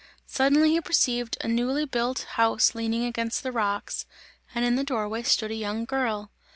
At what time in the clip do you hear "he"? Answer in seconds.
0.71-0.81